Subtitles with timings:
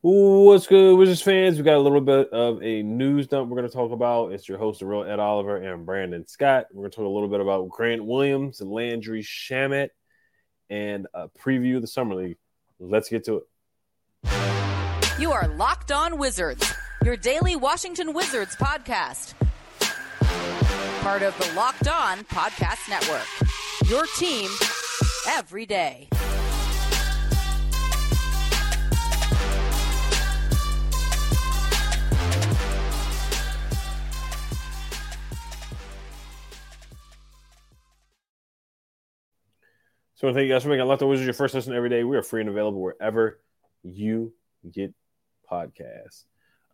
[0.00, 1.58] What's good, Wizards fans?
[1.58, 4.30] We got a little bit of a news dump we're going to talk about.
[4.30, 6.66] It's your host, the real Ed Oliver and Brandon Scott.
[6.72, 9.88] We're going to talk a little bit about Grant Williams and Landry Shamet
[10.70, 12.36] and a preview of the Summer League.
[12.78, 13.42] Let's get to
[14.22, 15.18] it.
[15.18, 16.72] You are Locked On Wizards,
[17.04, 19.34] your daily Washington Wizards podcast.
[21.00, 23.26] Part of the Locked On Podcast Network.
[23.90, 24.48] Your team
[25.26, 26.08] every day.
[40.18, 42.02] So, I thank you guys for making Wizards your first listen every day.
[42.02, 43.38] We are free and available wherever
[43.84, 44.32] you
[44.68, 44.92] get
[45.48, 46.24] podcasts.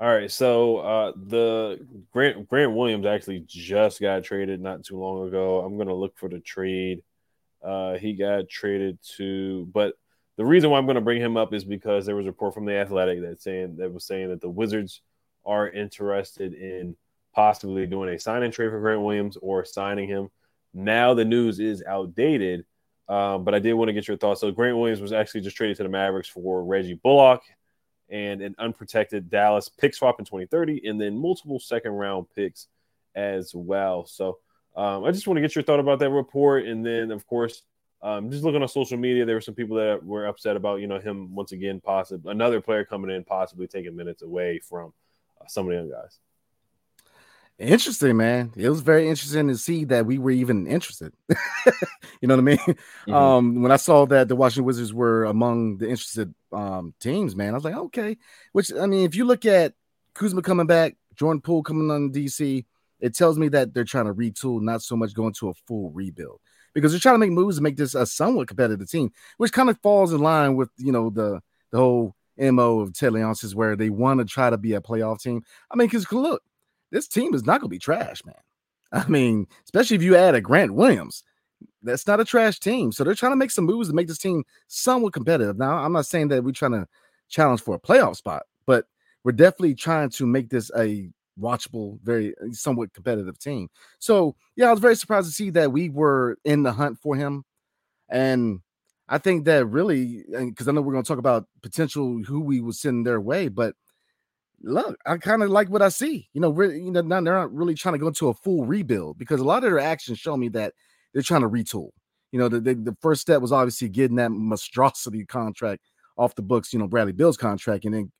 [0.00, 5.28] All right, so uh, the Grant Grant Williams actually just got traded not too long
[5.28, 5.60] ago.
[5.60, 7.02] I'm gonna look for the trade.
[7.62, 9.92] Uh, he got traded to, but
[10.38, 12.64] the reason why I'm to bring him up is because there was a report from
[12.64, 15.02] the Athletic that saying that was saying that the Wizards
[15.44, 16.96] are interested in
[17.34, 20.30] possibly doing a sign and trade for Grant Williams or signing him.
[20.72, 22.64] Now the news is outdated,
[23.08, 24.40] um, but I did want to get your thoughts.
[24.40, 27.42] So Grant Williams was actually just traded to the Mavericks for Reggie Bullock
[28.10, 32.68] and an unprotected Dallas pick swap in 2030, and then multiple second round picks
[33.14, 34.06] as well.
[34.06, 34.38] So
[34.76, 37.62] um, I just want to get your thought about that report, and then of course,
[38.02, 40.86] um, just looking on social media, there were some people that were upset about you
[40.86, 44.92] know him once again, possibly another player coming in, possibly taking minutes away from
[45.40, 46.18] uh, some of the young guys.
[47.58, 48.52] Interesting, man.
[48.56, 51.12] It was very interesting to see that we were even interested.
[52.20, 52.58] you know what I mean?
[52.58, 53.14] Mm-hmm.
[53.14, 57.50] Um, when I saw that the Washington Wizards were among the interested um, teams, man,
[57.50, 58.16] I was like, okay.
[58.52, 59.74] Which I mean, if you look at
[60.14, 62.64] Kuzma coming back, Jordan Poole coming on DC,
[62.98, 65.90] it tells me that they're trying to retool, not so much going to a full
[65.90, 66.40] rebuild
[66.74, 69.70] because they're trying to make moves to make this a somewhat competitive team, which kind
[69.70, 71.40] of falls in line with you know the
[71.70, 75.22] the whole mo of Ted Leonsis where they want to try to be a playoff
[75.22, 75.42] team.
[75.70, 76.42] I mean, because look,
[76.94, 78.34] this team is not going to be trash, man.
[78.92, 81.24] I mean, especially if you add a Grant Williams,
[81.82, 82.92] that's not a trash team.
[82.92, 85.58] So they're trying to make some moves to make this team somewhat competitive.
[85.58, 86.86] Now, I'm not saying that we're trying to
[87.28, 88.86] challenge for a playoff spot, but
[89.24, 91.10] we're definitely trying to make this a
[91.40, 93.68] watchable, very uh, somewhat competitive team.
[93.98, 97.16] So yeah, I was very surprised to see that we were in the hunt for
[97.16, 97.44] him,
[98.08, 98.60] and
[99.08, 102.60] I think that really because I know we're going to talk about potential who we
[102.60, 103.74] would send their way, but
[104.64, 106.28] look, I kind of like what I see.
[106.32, 108.64] You know, really, you know, now they're not really trying to go into a full
[108.64, 110.74] rebuild because a lot of their actions show me that
[111.12, 111.90] they're trying to retool.
[112.32, 115.82] You know, the, the, the first step was obviously getting that monstrosity contract
[116.16, 116.72] off the books.
[116.72, 118.10] You know, Bradley Beal's contract, and then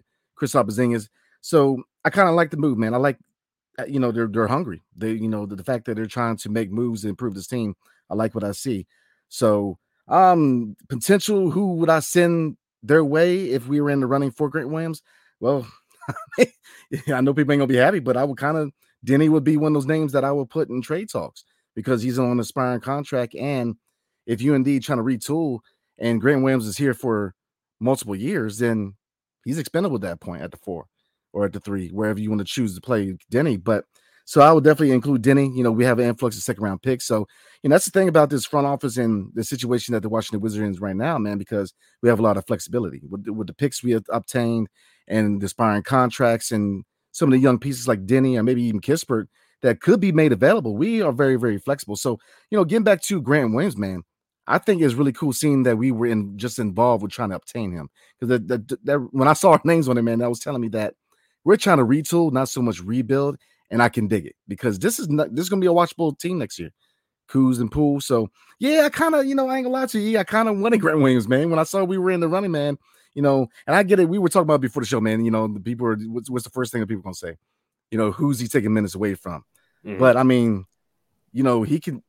[0.40, 1.08] Kristaps Porzingis.
[1.40, 2.94] So I kind of like the move, man.
[2.94, 3.18] I like,
[3.78, 4.82] uh, you know, they're they're hungry.
[4.96, 7.48] They, you know, the, the fact that they're trying to make moves to improve this
[7.48, 7.74] team.
[8.10, 8.86] I like what I see.
[9.28, 9.78] So,
[10.08, 11.50] um, potential.
[11.50, 15.02] Who would I send their way if we were in the running for Grant Williams?
[15.40, 15.66] Well,
[16.38, 18.72] I know people ain't gonna be happy, but I would kind of
[19.04, 21.44] Deni would be one of those names that I would put in trade talks
[21.74, 23.34] because he's on an aspiring contract.
[23.34, 23.76] And
[24.26, 25.60] if you indeed trying to retool
[25.98, 27.34] and Grant Williams is here for
[27.80, 28.94] multiple years, then
[29.44, 30.86] he's expendable at that point at the four
[31.32, 33.62] or at the three, wherever you want to choose to play Deni.
[33.62, 33.84] But
[34.24, 35.54] so I would definitely include Deni.
[35.54, 37.06] You know, we have an influx of second round picks.
[37.06, 37.26] So,
[37.62, 40.40] you know, that's the thing about this front office and the situation that the Washington
[40.40, 43.54] Wizards is right now, man, because we have a lot of flexibility with, with the
[43.54, 44.68] picks we have obtained
[45.06, 48.80] and the aspiring contracts and some of the young pieces like Deni or maybe even
[48.80, 49.26] Kispert
[49.62, 50.76] that could be made available.
[50.76, 51.96] We are very, very flexible.
[51.96, 52.18] So,
[52.50, 54.02] you know, getting back to Grant Williams, man,
[54.46, 57.36] I think it's really cool seeing that we were in just involved with trying to
[57.36, 57.88] obtain him.
[58.18, 60.68] Because that, that, when I saw our names on it, man, that was telling me
[60.68, 60.94] that
[61.44, 63.36] we're trying to retool, not so much rebuild,
[63.70, 66.18] and I can dig it because this is not this is gonna be a watchable
[66.18, 66.70] team next year.
[67.28, 68.00] Kuz and Poole.
[68.00, 70.18] So yeah, I kind of, you know, I ain't gonna lie to you.
[70.18, 71.50] I kind of wanted Grant Williams, man.
[71.50, 72.78] When I saw we were in the running, man,
[73.14, 74.08] you know, and I get it.
[74.08, 75.24] We were talking about before the show, man.
[75.24, 77.36] You know, the people are what's, what's the first thing that people gonna say?
[77.90, 79.44] You know, who's he taking minutes away from?
[79.84, 79.98] Mm-hmm.
[79.98, 80.66] But I mean,
[81.32, 82.02] you know, he can.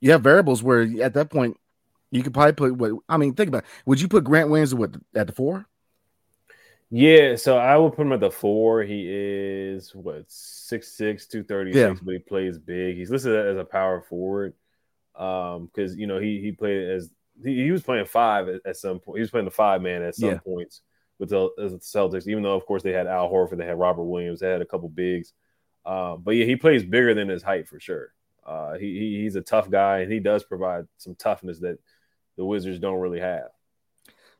[0.00, 1.56] You have variables where at that point
[2.10, 3.34] you could probably put what I mean.
[3.34, 3.64] Think about.
[3.64, 3.70] It.
[3.86, 5.66] Would you put Grant Williams what at the four?
[6.90, 8.82] Yeah, so I would put him at the four.
[8.82, 12.04] He is what six six, two thirty six, yeah.
[12.04, 12.96] but he plays big.
[12.96, 14.54] He's listed as a power forward.
[15.16, 17.10] Um, because you know, he he played as
[17.42, 19.18] he, he was playing five at, at, some point.
[19.18, 20.38] He was playing the five man at some yeah.
[20.38, 20.82] points
[21.18, 22.26] with the, the Celtics.
[22.26, 24.66] Even though, of course, they had Al Horford, they had Robert Williams, they had a
[24.66, 25.32] couple bigs.
[25.84, 28.12] Uh, but yeah, he plays bigger than his height for sure.
[28.46, 31.78] Uh, he, he, he's a tough guy, and he does provide some toughness that
[32.36, 33.48] the Wizards don't really have.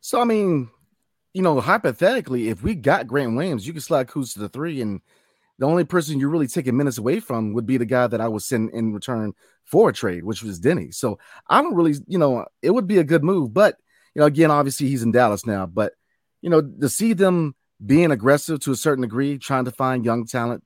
[0.00, 0.70] So I mean,
[1.34, 4.80] you know, hypothetically, if we got Grant Williams, you could slide Kuz to the three,
[4.80, 5.00] and
[5.58, 8.28] the only person you're really taking minutes away from would be the guy that I
[8.28, 9.34] would send in return
[9.64, 10.94] for a trade, which was Deni.
[10.94, 13.76] So I don't really, you know, it would be a good move, but
[14.14, 15.92] you know, again, obviously he's in Dallas now, but
[16.40, 17.54] you know, to see them
[17.84, 20.62] being aggressive to a certain degree, trying to find young talent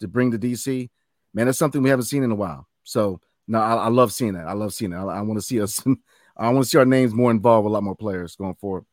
[0.00, 0.90] to bring to DC,
[1.32, 2.66] man, that's something we haven't seen in a while.
[2.82, 4.46] So no, I, I love seeing that.
[4.46, 5.00] I love seeing that.
[5.00, 5.82] I, I want to see us.
[6.36, 8.84] I want to see our names more involved with a lot more players going forward.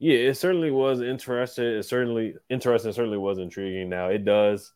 [0.00, 1.66] Yeah, it certainly was interesting.
[1.66, 2.92] It certainly interesting.
[2.92, 3.90] Certainly was intriguing.
[3.90, 4.72] Now it does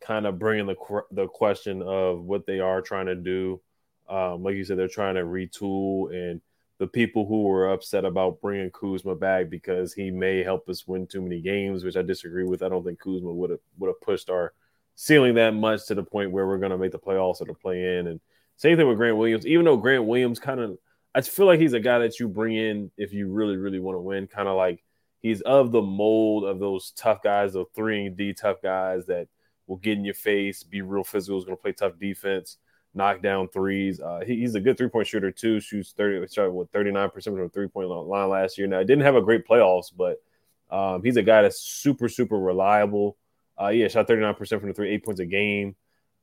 [0.00, 3.60] kind of bring in the the question of what they are trying to do.
[4.08, 6.40] Um, like you said, they're trying to retool, and
[6.78, 11.08] the people who were upset about bringing Kuzma back because he may help us win
[11.08, 12.62] too many games, which I disagree with.
[12.62, 14.52] I don't think Kuzma would have would have pushed our
[14.94, 17.54] ceiling that much to the point where we're going to make the playoffs or the
[17.54, 18.06] play in.
[18.06, 18.20] And
[18.56, 19.46] same thing with Grant Williams.
[19.46, 20.78] Even though Grant Williams kind of,
[21.18, 23.96] I feel like he's a guy that you bring in if you really really want
[23.96, 24.28] to win.
[24.28, 24.84] Kind of like
[25.20, 29.26] he's of the mold of those tough guys, those three and D tough guys that
[29.66, 32.58] will get in your face, be real physical, is going to play tough defense
[32.94, 34.00] knock down threes.
[34.00, 35.60] Uh, he, he's a good three point shooter too.
[35.60, 38.66] Shoots thirty, started with thirty nine percent from the three point line last year.
[38.66, 40.22] Now, didn't have a great playoffs, but
[40.70, 43.16] um, he's a guy that's super super reliable.
[43.60, 45.74] Uh, yeah, shot thirty nine percent from the three, eight points a game,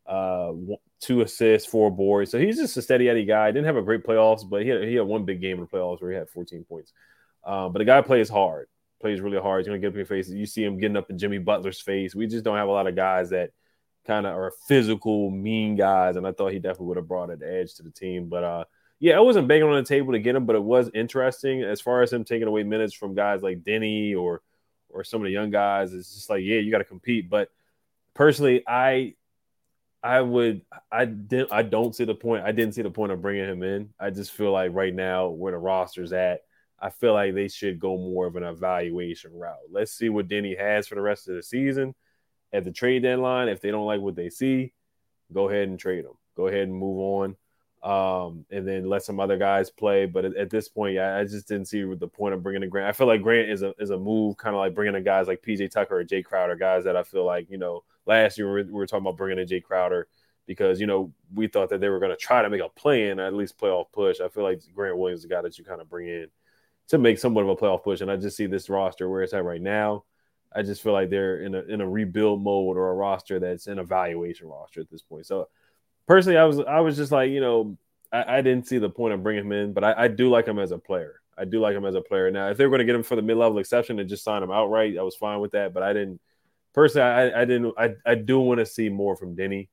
[0.06, 0.53] uh,
[1.01, 2.31] two assists, four boards.
[2.31, 3.51] So he's just a steady Eddie guy.
[3.51, 5.68] Didn't have a great playoffs, but he had, he had one big game in the
[5.68, 6.94] playoffs where he had fourteen points.
[7.44, 8.68] Um, but the guy plays hard,
[9.01, 9.59] plays really hard.
[9.59, 10.30] He's gonna get up in your face.
[10.30, 12.15] You see him getting up in Jimmy Butler's face.
[12.15, 13.51] We just don't have a lot of guys that
[14.07, 17.42] kind of are physical, mean guys, and I thought he definitely would have brought an
[17.44, 18.30] edge to the team.
[18.30, 18.63] But uh,
[19.00, 21.81] yeah, I wasn't banging on the table to get him, but it was interesting as
[21.81, 24.42] far as him taking away minutes from guys like Deni or
[24.89, 25.94] or some of the young guys.
[25.94, 27.30] It's just like, yeah, you got to compete.
[27.30, 27.50] But
[28.13, 29.15] personally, I
[30.06, 30.62] I would
[30.92, 32.46] I did I don't see the point.
[32.46, 33.90] I didn't see the point of bringing him in.
[34.00, 36.42] I just feel like right now where the roster's at.
[36.80, 39.57] I feel like they should go more of an evaluation route.
[39.72, 41.96] Let's see what Deni has for the rest of the season
[42.54, 43.48] at the trade deadline.
[43.48, 44.74] If they don't like what they see,
[45.34, 46.13] go ahead and trade them.
[46.38, 47.36] Go ahead and move on.
[47.86, 50.08] Um, and then let some other guys play.
[50.08, 52.68] But at, at this point, yeah, I just didn't see the point of bringing a
[52.68, 52.90] Grant.
[52.90, 55.28] I feel like Grant is a is a move, kind of like bringing in guys
[55.28, 58.48] like PJ Tucker or Jay Crowder, guys that I feel like you know last year
[58.48, 60.08] we were, we were talking about bringing in Jay Crowder
[60.48, 63.10] because you know we thought that they were going to try to make a play
[63.10, 64.20] in, at least playoff push.
[64.20, 66.28] I feel like Grant Williams is the guy that you kind of bring in
[66.88, 69.34] to make somewhat of a playoff push, and I just see this roster where it's
[69.34, 70.06] at right now.
[70.56, 73.68] I just feel like they're in a in a rebuild mode or a roster that's
[73.68, 75.28] an evaluation roster at this point.
[75.28, 75.50] So
[76.07, 77.78] personally, I was I was just like you know
[78.12, 80.48] I, I didn't see the point of bringing him in, but I, I, do like
[80.48, 81.22] him as a player.
[81.38, 82.31] I do like him as a player.
[82.31, 84.24] Now, if they were going to get him for the mid level exception and just
[84.24, 85.74] sign him outright, I was fine with that.
[85.74, 86.22] But I didn't
[86.74, 87.07] personally.
[87.07, 87.74] I, I didn't.
[87.78, 89.68] I, I do want to see more from Deni.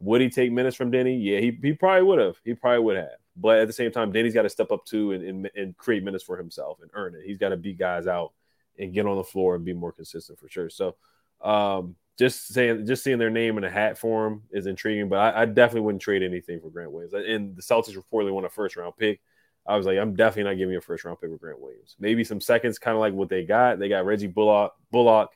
[0.00, 1.18] Would he take minutes from Deni?
[1.20, 2.36] Yeah, he, he probably would have.
[2.44, 3.16] He probably would have.
[3.36, 6.02] But at the same time, Deni's got to step up too and, and, and create
[6.02, 7.22] minutes for himself and earn it.
[7.24, 8.32] He's got to beat guys out
[8.78, 10.68] and get on the floor and be more consistent for sure.
[10.68, 10.96] So
[11.40, 15.08] um, just saying, just seeing their name in a hat for him is intriguing.
[15.08, 17.14] But I, I, definitely wouldn't trade anything for Grant Williams.
[17.14, 19.20] And the Celtics reportedly want a first round pick.
[19.66, 21.96] I was like, I'm definitely not giving you a first round pick with Grant Williams.
[21.98, 23.78] Maybe some seconds, kind of like what they got.
[23.78, 25.30] They got Reggie Bullock, Bullock,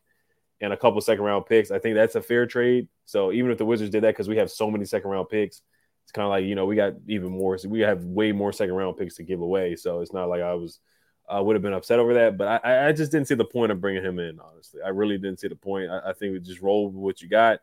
[0.60, 1.70] and a couple second round picks.
[1.70, 2.88] I think that's a fair trade.
[3.04, 5.62] So even if the Wizards did that, because we have so many second round picks,
[6.04, 7.58] it's kind of like you know we got even more.
[7.66, 9.76] We have way more second round picks to give away.
[9.76, 10.80] So it's not like I was
[11.28, 12.36] uh, would have been upset over that.
[12.36, 14.38] But I, I just didn't see the point of bringing him in.
[14.40, 15.90] Honestly, I really didn't see the point.
[15.90, 17.60] I, I think we just roll with what you got.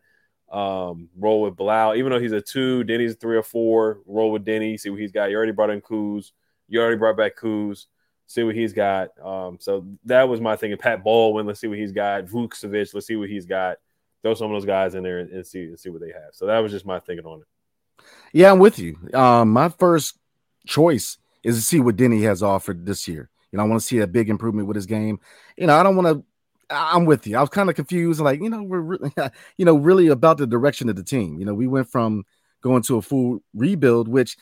[0.52, 4.02] Um, roll with Bilal, even though he's a two, Deni's a three or four.
[4.06, 5.32] Roll with Deni, see what he's got.
[5.32, 6.32] You already brought in Kuz.
[6.68, 7.88] You already brought back Kuz.
[8.28, 9.10] See what he's got.
[9.24, 10.76] Um, so that was my thing.
[10.78, 12.26] Pat Baldwin, let's see what he's got.
[12.26, 13.78] Vukcevic, let's see what he's got.
[14.22, 16.34] Throw some of those guys in there and, and see and see what they have.
[16.34, 18.06] So that was just my thinking on it.
[18.32, 18.98] Yeah, I'm with you.
[19.14, 20.18] Um, my first
[20.66, 23.30] choice is to see what Deni has offered this year.
[23.54, 25.20] You know, I want to see a big improvement with his game.
[25.58, 26.26] You know, I don't want to.
[26.72, 27.38] I'm with you.
[27.38, 29.14] I was kind of confused, like you know, we're really,
[29.58, 31.38] you know, really about the direction of the team.
[31.38, 32.24] You know, we went from
[32.62, 34.38] going to a full rebuild, which,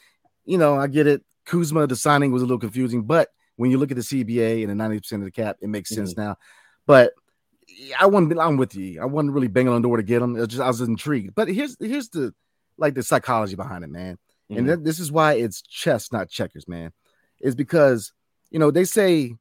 [0.46, 1.26] you know, I get it.
[1.46, 3.28] Kuzma, the signing was a little confusing, but
[3.58, 5.90] when you look at the CBA and the 90 percent of the cap, it makes
[5.90, 6.22] sense mm-hmm.
[6.22, 6.38] now.
[6.88, 7.12] But
[8.00, 8.40] I wasn't.
[8.40, 9.02] I'm with you.
[9.02, 10.38] I wasn't really banging on the door to get him.
[10.38, 11.36] It just I was intrigued.
[11.36, 12.34] But here's here's the
[12.78, 14.18] like the psychology behind it, man.
[14.50, 14.58] Mm-hmm.
[14.58, 16.94] And th- this is why it's chess, not checkers, man.
[17.42, 18.14] Is because
[18.52, 19.36] you know, they say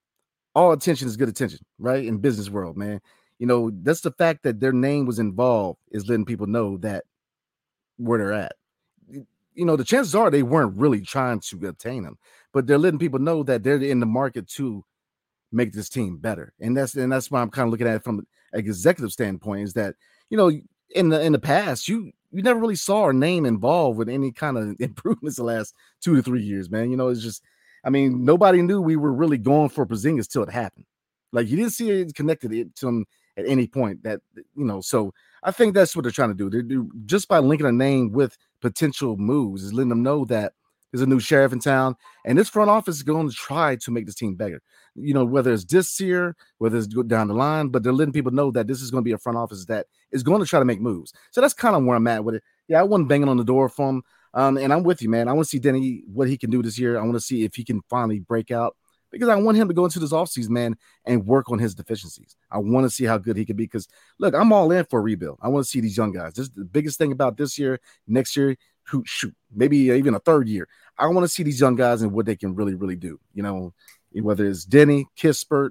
[0.55, 2.05] all attention is good attention, right?
[2.05, 3.01] In business world, man.
[3.39, 7.05] You know, that's the fact that their name was involved is letting people know that
[7.97, 8.53] where they're at.
[9.55, 12.19] You know, the chances are they weren't really trying to obtain them,
[12.53, 14.85] but they're letting people know that they're in the market to
[15.53, 16.53] make this team better.
[16.61, 19.63] And that's and that's why I'm kind of looking at it from an executive standpoint
[19.63, 19.97] is that
[20.29, 20.51] you know
[20.95, 24.33] in the in the past you you never really saw a name involved with any
[24.33, 26.91] kind of improvements the last two to three years, man.
[26.91, 27.43] You know, it's just
[27.85, 30.87] I mean, nobody knew we were really going for Porzingis till it happened.
[31.33, 33.07] Like you didn't see it connected it to him
[33.37, 36.51] at any point that you know, so I think that's what they're trying to do.
[36.51, 40.53] They do just by linking a name with potential moves is letting them know that
[40.93, 41.95] there's a new sheriff in town,
[42.25, 44.61] and this front office is going to try to make this team better.
[44.97, 48.33] You know, whether it's this year, whether it's down the line, but they're letting people
[48.33, 50.59] know that this is going to be a front office that is going to try
[50.59, 51.13] to make moves.
[51.31, 52.43] So that's kind of where I'm at with it.
[52.67, 54.03] Yeah, I wasn't banging on the door from,
[54.35, 55.29] um, and I'm with you, man.
[55.29, 56.99] I want to see Deni what he can do this year.
[56.99, 58.77] I want to see if he can finally break out
[59.11, 62.37] because I want him to go into this offseason, man, and work on his deficiencies.
[62.51, 65.01] I want to see how good he can be because look, I'm all in for
[65.01, 65.39] a rebuild.
[65.43, 66.35] I want to see these young guys.
[66.35, 70.21] This is the biggest thing about this year, next year, who shoot, maybe even a
[70.21, 70.69] third year.
[70.99, 73.19] I want to see these young guys and what they can really, really do.
[73.35, 73.75] You know,
[74.13, 75.71] whether it's Deni, Kispert,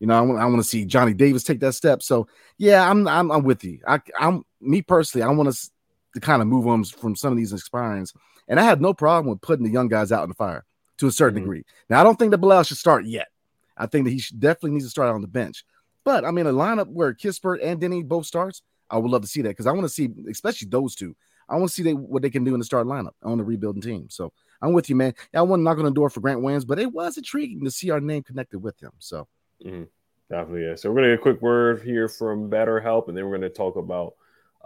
[0.00, 2.02] you know, I want, I want to see Johnny Davis take that step.
[2.02, 2.26] So
[2.58, 3.80] yeah, I'm I'm, I'm with you.
[3.86, 5.24] I, I'm me personally.
[5.24, 5.70] I want to
[6.14, 8.14] to kind of move on from some of these expirings,
[8.48, 10.64] and I have no problem with putting the young guys out in the fire
[10.98, 11.44] to a certain mm-hmm.
[11.44, 11.64] degree.
[11.88, 13.28] Now, I don't think that Bilal should start yet.
[13.76, 15.64] I think that he should, definitely needs to start on the bench.
[16.04, 19.28] But I mean, a lineup where Kispert and Deni both starts, I would love to
[19.28, 21.16] see that because I want to see, especially those two.
[21.48, 23.44] I want to see they, what they can do in the start lineup on the
[23.44, 24.06] rebuilding team.
[24.08, 25.14] So I'm with you, man.
[25.34, 27.90] I wasn't knocking on the door for Grant Williams, but it was intriguing to see
[27.90, 28.92] our name connected with him.
[28.98, 29.28] So
[29.64, 29.84] mm-hmm.
[30.30, 30.74] definitely, yeah.
[30.74, 33.76] So we're gonna get a quick word here from BetterHelp, and then we're gonna talk
[33.76, 34.14] about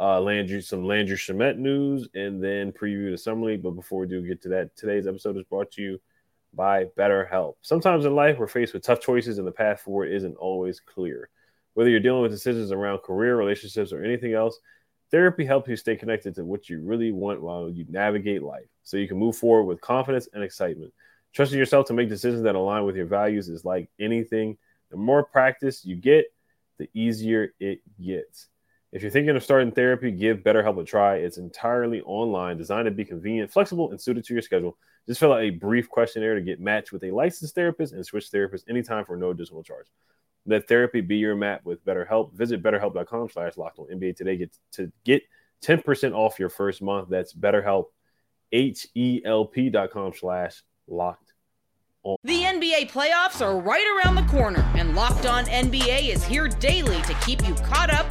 [0.01, 3.63] uh, Landry, some Landry Shamet news, and then preview the summer league.
[3.63, 6.01] But before we do get to that, today's episode is brought to you
[6.55, 7.55] by BetterHelp.
[7.63, 11.29] Sometimes in life, we're faced with tough choices, and the path forward isn't always clear.
[11.75, 14.59] Whether you're dealing with decisions around career, relationships, or anything else,
[15.11, 18.97] therapy helps you stay connected to what you really want while you navigate life so
[18.97, 20.93] you can move forward with confidence and excitement.
[21.35, 24.57] Trusting yourself to make decisions that align with your values is like anything.
[24.91, 26.27] The more practice you get,
[26.79, 28.49] the easier it gets.
[28.91, 31.17] If you're thinking of starting therapy, give BetterHelp a try.
[31.17, 34.79] It's entirely online, designed to be convenient, flexible, and suited to your schedule.
[35.07, 38.31] Just fill out a brief questionnaire to get matched with a licensed therapist and switch
[38.31, 39.87] therapists anytime for no additional charge.
[40.47, 42.33] Let therapy be your map with BetterHelp.
[42.33, 45.23] Visit betterhelp.com slash locked on NBA today get to get
[45.63, 47.11] 10% off your first month.
[47.11, 47.87] That's BetterHelp,
[48.53, 51.35] H-E-L-P dot com slash locked
[52.05, 52.17] on.
[52.25, 57.03] The NBA playoffs are right around the corner, and Locked On NBA is here daily
[57.03, 58.11] to keep you caught up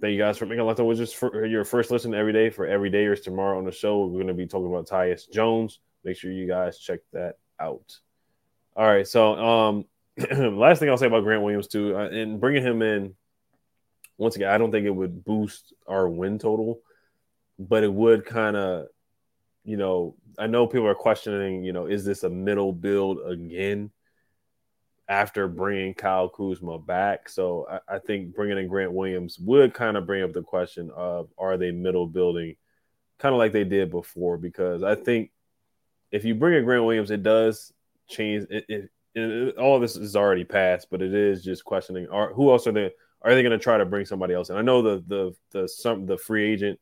[0.00, 2.66] Thank you guys for making Locked On Wizards for your first listen every day for
[2.66, 4.06] every day or tomorrow on the show.
[4.06, 7.98] We're going to be talking about Tyus Jones Make sure you guys check that out.
[8.74, 9.06] All right.
[9.06, 9.84] So, um,
[10.56, 13.14] last thing I'll say about Grant Williams too, uh, and bringing him in
[14.16, 16.80] once again, I don't think it would boost our win total,
[17.58, 18.86] but it would kind of,
[19.64, 23.90] you know, I know people are questioning, you know, is this a middle build again
[25.10, 27.28] after bringing Kyle Kuzma back?
[27.28, 30.90] So I, I think bringing in Grant Williams would kind of bring up the question
[30.96, 32.54] of are they middle building,
[33.18, 34.38] kind of like they did before?
[34.38, 35.32] Because I think
[36.12, 37.72] if you bring in Grant Williams, it does
[38.08, 38.46] change.
[38.48, 42.50] It, it, it, all this is already passed, but it is just questioning: are who
[42.50, 42.92] else are they?
[43.22, 44.48] Are they going to try to bring somebody else?
[44.48, 46.78] And I know the the the some the free agent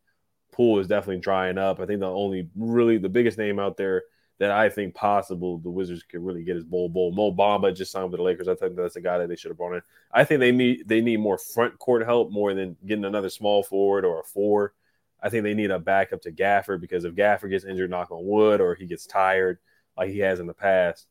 [0.52, 1.80] pool is definitely drying up.
[1.80, 4.02] I think the only really the biggest name out there
[4.38, 7.12] that I think possible the Wizards could really get is Bol Bol.
[7.12, 8.48] Mo Bamba just signed with the Lakers.
[8.48, 9.82] I think that's a guy that they should have brought in.
[10.12, 13.62] I think they need they need more front court help more than getting another small
[13.62, 14.74] forward or a four.
[15.20, 18.24] I think they need a backup to Gafford because if Gafford gets injured, knock on
[18.24, 19.58] wood, or he gets tired
[19.96, 21.08] like he has in the past,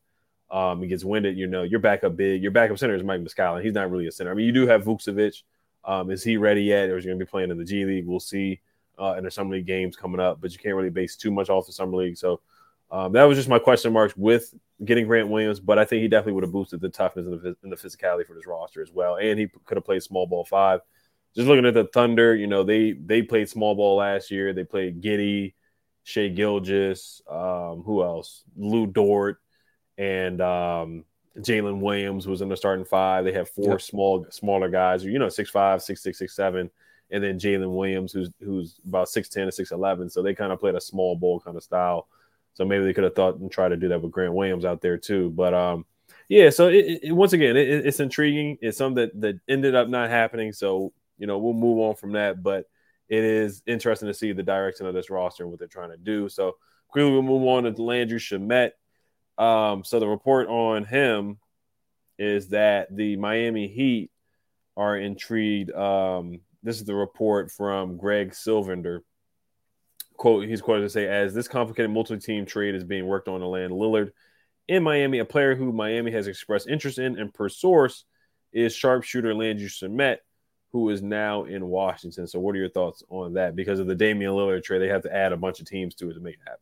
[0.49, 1.37] um, he gets winded.
[1.37, 3.61] You know, your backup big, your backup center is Mike Muscala.
[3.61, 4.31] He's not really a center.
[4.31, 5.43] I mean, you do have Vucevic.
[5.83, 7.83] Um, is he ready yet, or is he going to be playing in the G
[7.83, 8.07] League?
[8.07, 8.61] We'll see.
[8.99, 11.51] Uh, in the summer league games coming up, but you can't really base too much
[11.51, 12.17] off the summer league.
[12.17, 12.41] So
[12.91, 14.53] um, that was just my question marks with
[14.83, 17.55] getting Grant Williams, but I think he definitely would have boosted the toughness and the,
[17.63, 19.15] and the physicality for this roster as well.
[19.15, 20.81] And he could have played small ball five
[21.37, 24.53] just looking at the Thunder, you know, they they played small ball last year.
[24.53, 25.53] They played Giddy,
[26.03, 28.43] Shai Gilgeous, um, who else?
[28.55, 29.39] Lu Dort,
[29.99, 31.05] and um,
[31.37, 33.23] Jalen Williams was in the starting five.
[33.23, 33.81] They have four yep.
[33.81, 36.71] small smaller guys, you know, six five, six six, six seven,
[37.11, 40.09] and then Jalen Williams, who's who's about six ten to six eleven.
[40.09, 42.07] So they kind of played a small ball kind of style.
[42.57, 44.81] So maybe they could have thought and tried to do that with Grant Williams out
[44.81, 45.29] there too.
[45.29, 45.85] But um,
[46.27, 46.49] yeah.
[46.49, 48.57] So it, it, once again, it, it's intriguing.
[48.61, 50.51] It's something that that ended up not happening.
[50.53, 52.41] So you know, we'll move on from that.
[52.41, 52.65] But
[53.09, 55.97] it is interesting to see the direction of this roster and what they're trying to
[55.97, 56.29] do.
[56.29, 56.55] So
[56.87, 58.71] quickly we'll move on to Landry Shamet.
[59.37, 61.37] Um, so the report on him
[62.17, 64.09] is that the Miami Heat
[64.75, 65.71] are intrigued.
[65.71, 69.01] Um, this is the report from Greg Sylvander.
[70.17, 73.47] Quote, he's quoted to say, as this complicated multi-team trade is being worked on to
[73.47, 74.11] land Lillard
[74.67, 78.03] in Miami, a player who Miami has expressed interest in, and per source
[78.51, 80.17] is sharpshooter Landry Shamet,
[80.71, 82.27] who is now in Washington.
[82.27, 83.55] So, what are your thoughts on that?
[83.55, 86.09] Because of the Damian Lillard trade, they have to add a bunch of teams to
[86.09, 86.59] it to make it happen.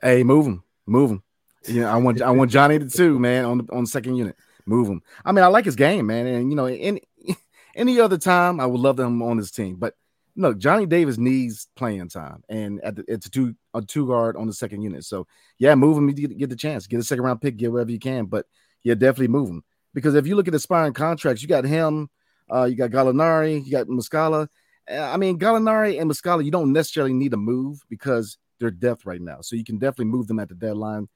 [0.00, 1.22] Hey, move him, move him.
[1.66, 4.16] You know, I want I want Johnny to too, man, on the on the second
[4.16, 4.36] unit.
[4.66, 5.02] Move him.
[5.24, 7.02] I mean, I like his game, man, and you know, any
[7.74, 9.76] any other time, I would love him on his team.
[9.76, 9.94] But
[10.36, 14.36] look, Johnny Davis needs playing time, and at the it's a two a two guard
[14.36, 15.04] on the second unit.
[15.04, 15.26] So
[15.58, 16.08] yeah, move him.
[16.12, 18.26] Get, get the chance, get a second round pick, get whatever you can.
[18.26, 18.46] But
[18.82, 19.64] yeah, definitely move him
[19.94, 22.10] because if you look at aspiring contracts, you got him,
[22.52, 24.48] uh, you got Gallinari, you got Muscala.
[24.90, 29.06] Uh, I mean, Gallinari and Muscala, you don't necessarily need to move because they're depth
[29.06, 29.40] right now.
[29.40, 31.08] So you can definitely move them at the deadline,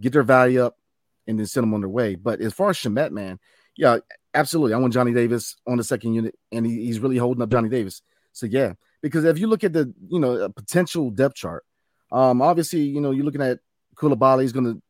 [0.00, 0.76] get their value up,
[1.26, 2.14] and then send them on their way.
[2.14, 3.38] But as far as Shamet, man,
[3.76, 3.98] yeah,
[4.32, 4.74] absolutely.
[4.74, 7.68] I want Johnny Davis on the second unit, and he, he's really holding up Johnny
[7.68, 8.02] Davis.
[8.32, 11.64] So yeah, because if you look at the you know potential depth chart,
[12.12, 13.58] um, obviously you know you're looking at
[13.96, 14.82] Coulibaly is going to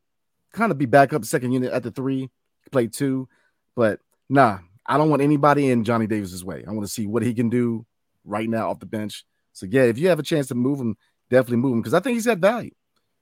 [0.52, 2.30] kind of be back up second unit at the three,
[2.70, 3.28] play two,
[3.76, 6.64] but nah, I don't want anybody in Johnny Davis's way.
[6.66, 7.87] I want to see what he can do
[8.25, 9.25] right now off the bench.
[9.52, 10.97] So yeah, if you have a chance to move him,
[11.28, 12.73] definitely move him because I think he's got value.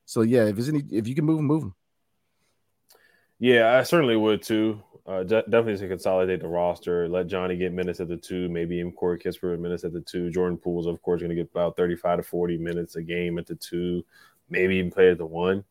[0.04, 1.74] So yeah, if there's any, if you can move him, move him.
[3.38, 4.82] Yeah, I certainly would too.
[5.08, 8.76] Uh, de- definitely to consolidate the roster, let Johnny get minutes at the two, maybe
[8.76, 10.28] even Corey Kispert minutes at the two.
[10.28, 13.46] Jordan Poole's, of course, going to get about 35 to 40 minutes a game at
[13.46, 14.04] the two,
[14.50, 15.64] maybe even play at the one.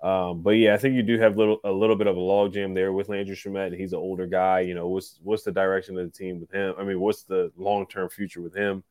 [0.00, 2.72] Um, but yeah, I think you do have little a little bit of a logjam
[2.72, 3.76] there with Landry Shamet.
[3.76, 4.60] He's an older guy.
[4.60, 6.74] You know, what's what's the direction of the team with him?
[6.78, 8.84] I mean, what's the long term future with him?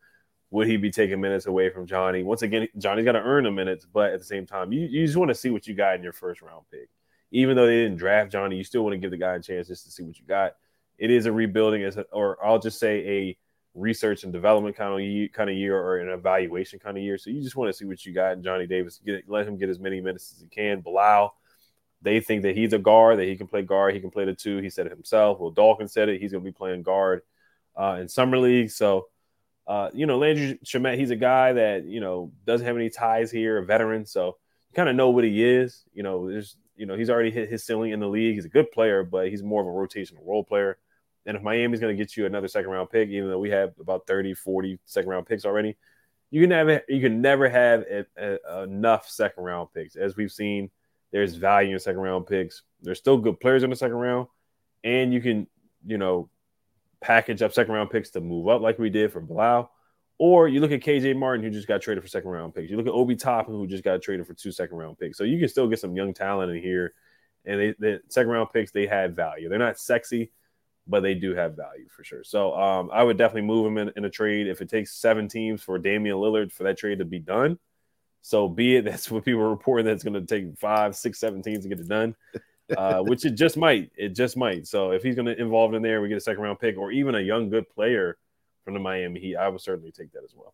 [0.49, 2.23] Would he be taking minutes away from Johnny?
[2.23, 5.05] Once again, Johnny's got to earn the minutes, but at the same time, you, you
[5.05, 6.89] just want to see what you got in your first round pick
[7.33, 9.67] even though they didn't draft Johnny, you still want to give the guy a chance
[9.67, 10.53] just to see what you got.
[10.99, 13.37] It is a rebuilding, as or I'll just say a
[13.73, 17.17] research and development kind of year, kind of year or an evaluation kind of year.
[17.17, 19.01] So you just want to see what you got in Johnny Davis.
[19.03, 20.81] Get let him get as many minutes as he can.
[20.81, 21.35] Bilal,
[22.03, 24.35] they think that he's a guard, that he can play guard, he can play the
[24.35, 24.57] two.
[24.59, 25.39] He said it himself.
[25.39, 26.21] Well, Dawkins said it.
[26.21, 27.23] He's going to be playing guard
[27.75, 28.69] uh, in summer league.
[28.69, 29.07] So,
[29.65, 33.31] uh, you know, Landry Shamet, he's a guy that you know doesn't have any ties
[33.31, 34.05] here, a veteran.
[34.05, 34.37] So
[34.69, 35.83] you kind of know what he is.
[35.95, 38.35] You know, there's you know, he's already hit his ceiling in the league.
[38.35, 40.77] He's a good player, but he's more of a rotational role player.
[41.25, 43.73] And if Miami's going to get you another second round pick, even though we have
[43.79, 45.77] about 30, 40 second round picks already,
[46.31, 49.95] you can never you can never have a, a, enough second round picks.
[49.95, 50.71] As we've seen,
[51.11, 52.63] there's value in second round picks.
[52.81, 54.27] There's still good players in the second round,
[54.83, 55.47] and you can
[55.85, 56.29] you know
[57.01, 59.71] package up second round picks to move up like we did for Bilal.
[60.25, 62.71] Or you look at KJ Martin, who just got traded for second round picks.
[62.71, 65.17] You look at Obi Toppin, who just got traded for two second round picks.
[65.17, 66.93] So you can still get some young talent in here.
[67.43, 69.49] And they, the second round picks, they had value.
[69.49, 70.31] They're not sexy,
[70.87, 72.23] but they do have value for sure.
[72.23, 74.47] So um, I would definitely move them in, in, a trade.
[74.47, 77.59] If it takes seven teams for Damian Lillard for that trade to be done,
[78.21, 78.85] so be it.
[78.85, 81.67] That's what people are reporting that it's going to take five, six, seven teams to
[81.67, 82.15] get it done,
[82.77, 83.91] uh, which it just might.
[83.97, 84.67] It just might.
[84.67, 86.93] So if he's going to involve in there, we get a second round pick or
[86.93, 88.17] even a young, good player
[88.63, 90.53] from the Miami Heat, I would certainly take that as well.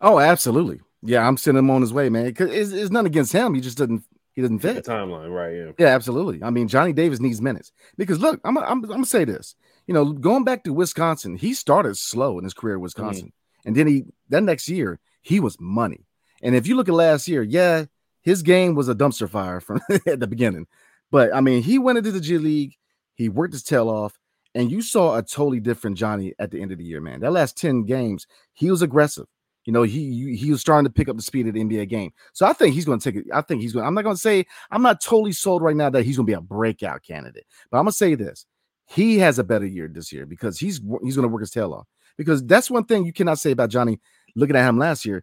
[0.00, 0.80] Oh, absolutely.
[1.02, 2.26] Yeah, I'm sending him on his way, man.
[2.26, 3.54] Because it's, it's nothing against him.
[3.54, 5.52] He just doesn't he doesn't fit the timeline, right?
[5.52, 6.42] Yeah, yeah, absolutely.
[6.44, 9.56] I mean, Johnny Davis needs minutes because look, I'm I'm, I'm gonna say this.
[9.86, 13.68] You know, going back to Wisconsin, he started slow in his career at Wisconsin, mm-hmm.
[13.68, 16.06] and then he that next year he was money.
[16.40, 17.86] And if you look at last year, yeah,
[18.22, 20.68] his game was a dumpster fire from at the beginning,
[21.10, 22.76] but I mean, he went into the G League,
[23.14, 24.18] he worked his tail off,
[24.54, 27.20] and you saw a totally different Johnny at the end of the year, man.
[27.20, 29.26] That last 10 games, he was aggressive.
[29.64, 32.10] You know, he he was starting to pick up the speed of the NBA game.
[32.32, 33.30] So I think he's going to take it.
[33.34, 33.84] I think he's going.
[33.84, 36.30] I'm not going to say I'm not totally sold right now that he's going to
[36.30, 38.46] be a breakout candidate, but I'm going to say this:
[38.86, 41.74] he has a better year this year because he's he's going to work his tail
[41.74, 41.86] off.
[42.16, 44.00] Because that's one thing you cannot say about Johnny.
[44.34, 45.22] Looking at him last year,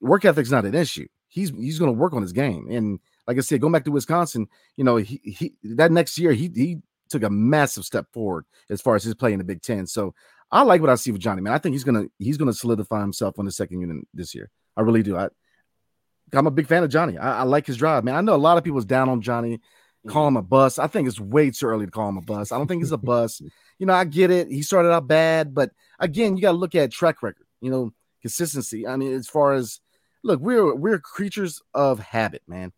[0.00, 1.06] work ethic's not an issue.
[1.28, 3.90] He's he's going to work on his game, and like I said, going back to
[3.90, 4.46] Wisconsin,
[4.76, 6.78] you know, he, he that next year he he
[7.14, 9.86] took a massive step forward as far as his play in the Big Ten.
[9.86, 10.14] So
[10.50, 11.52] I like what I see with Johnny, man.
[11.52, 14.50] I think he's gonna he's gonna solidify himself on the second unit this year.
[14.76, 15.16] I really do.
[15.16, 15.28] I
[16.32, 17.18] I'm a big fan of Johnny.
[17.18, 18.14] I, I like his drive, man.
[18.14, 20.10] I know a lot of people's down on Johnny, mm-hmm.
[20.10, 20.78] call him a bus.
[20.78, 22.52] I think it's way too early to call him a bus.
[22.52, 23.40] I don't think he's a bus.
[23.78, 24.48] You know, I get it.
[24.48, 27.46] He started out bad, but again, you got to look at track record.
[27.60, 28.86] You know, consistency.
[28.86, 29.80] I mean, as far as
[30.22, 32.72] look, we're we're creatures of habit, man.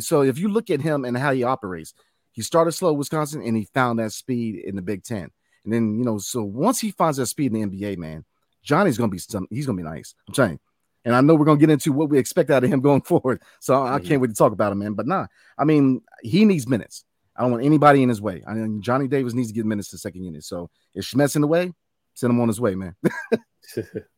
[0.00, 1.94] So if you look at him and how he operates,
[2.38, 5.28] he started slow Wisconsin and he found that speed in the Big Ten.
[5.64, 8.24] And then, you know, so once he finds that speed in the NBA, man,
[8.62, 10.14] Johnny's gonna be some he's gonna be nice.
[10.38, 10.60] I'm you.
[11.04, 13.42] And I know we're gonna get into what we expect out of him going forward.
[13.58, 13.92] So mm-hmm.
[13.92, 14.92] I can't wait to talk about him, man.
[14.92, 15.26] But nah,
[15.58, 17.04] I mean, he needs minutes.
[17.34, 18.44] I don't want anybody in his way.
[18.46, 20.44] I mean, Johnny Davis needs to get minutes to second unit.
[20.44, 21.72] So if Shamet's in the way,
[22.14, 22.94] send him on his way, man.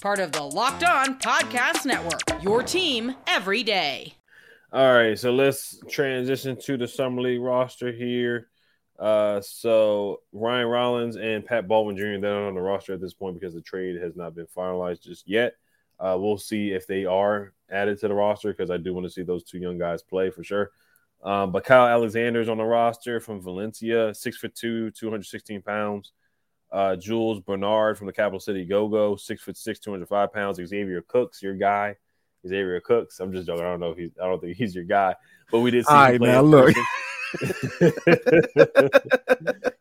[0.00, 2.20] part of the Locked On Podcast Network.
[2.42, 4.14] Your team every day.
[4.72, 8.48] All right, so let's transition to the summer league roster here.
[8.98, 12.20] Uh, so Ryan Rollins and Pat Baldwin Jr.
[12.20, 15.02] they're not on the roster at this point because the trade has not been finalized
[15.02, 15.54] just yet.
[15.98, 19.10] Uh, we'll see if they are added to the roster because I do want to
[19.10, 20.70] see those two young guys play for sure.
[21.22, 26.12] Um, but Kyle Alexander's on the roster from Valencia, six foot two, 216 pounds.
[26.70, 30.60] Uh, Jules Bernard from the Capital City Go Go, six foot six, 205 pounds.
[30.64, 31.96] Xavier Cooks, your guy.
[32.46, 33.20] Xavier Cooks.
[33.20, 33.64] I'm just joking.
[33.64, 33.94] I don't know.
[33.94, 35.14] He's, I don't think he's your guy,
[35.50, 35.92] but we did see.
[35.92, 36.42] All right, man.
[36.42, 36.74] Look.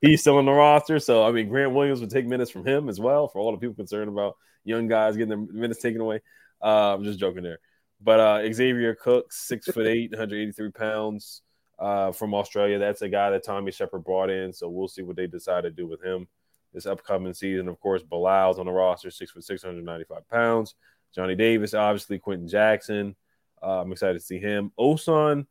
[0.02, 1.00] he's still on the roster.
[1.00, 3.58] So, I mean, Grant Williams would take minutes from him as well for all the
[3.58, 6.22] people concerned about young guys getting their minutes taken away.
[6.62, 7.60] Uh, I'm just joking there.
[8.02, 11.42] But uh, Xavier Cooks, six foot eight, 183 pounds
[11.80, 12.80] uh, from Australia.
[12.80, 14.54] That's a guy that Tommy Sheppard brought in.
[14.54, 16.28] So we'll see what they decide to do with him
[16.78, 17.68] this upcoming season.
[17.68, 20.76] Of course, Bilal's on the roster, six foot six hundred ninety five pounds.
[21.16, 23.16] Johnny Davis, obviously, Quenton Jackson.
[23.62, 24.72] Uh, I'm excited to see him.
[24.80, 25.48] Osun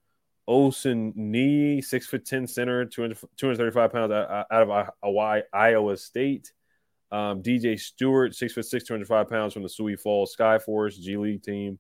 [0.49, 6.53] Osunniyi, six foot ten center, 200, 235 pounds out, of Hawaii, Iowa State.
[7.11, 11.43] Um, DJ Stewart, six foot six, 205 pounds from the Sioux Falls Skyforce G League
[11.43, 11.79] team.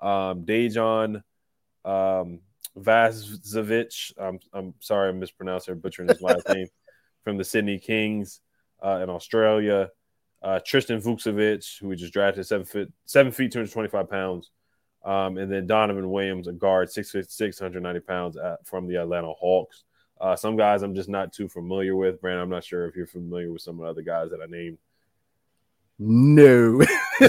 [0.00, 1.22] Um, Dejan
[1.84, 2.40] um,
[2.78, 6.68] Vazovic, I'm, I'm sorry, I'm mispronouncing or butchering his last name,
[7.24, 8.40] from the Sydney Kings
[8.84, 9.90] uh, in Australia.
[10.42, 14.50] Uh, Tristan Vukcevic, who we just drafted, seven foot, seven feet, 225 pounds.
[15.04, 19.32] Um, and then Donovan Williams, a guard, six six, 190 pounds at, from the Atlanta
[19.32, 19.84] Hawks.
[20.20, 22.20] Uh, some guys I'm just not too familiar with.
[22.20, 24.46] Brandon, I'm not sure if you're familiar with some of the other guys that I
[24.46, 24.78] named.
[25.98, 26.82] No,